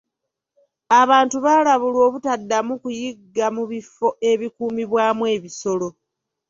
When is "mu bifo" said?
3.55-4.07